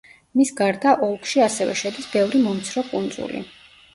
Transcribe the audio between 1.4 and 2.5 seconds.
ასევე შედის ბევრი